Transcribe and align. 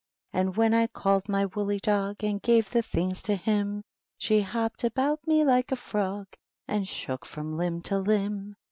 And 0.33 0.57
when 0.57 0.73
I 0.73 0.87
called 0.87 1.29
my 1.29 1.45
woolly 1.45 1.77
dog. 1.77 2.23
And 2.23 2.41
gave 2.41 2.71
the 2.71 2.81
things 2.81 3.21
to 3.21 3.35
him. 3.35 3.83
She 4.17 4.41
hopped 4.41 4.83
about 4.83 5.27
me 5.27 5.45
like 5.45 5.71
a 5.71 5.75
frog. 5.75 6.25
And 6.67 6.87
shook 6.87 7.23
from 7.23 7.55
limb 7.55 7.81
to 7.83 7.99
limb. 7.99 8.55